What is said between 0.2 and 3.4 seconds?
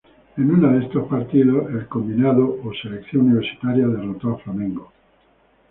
En uno de esos partidos, el Combinado o "Selección